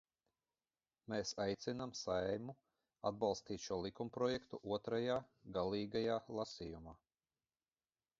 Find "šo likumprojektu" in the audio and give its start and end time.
3.65-4.61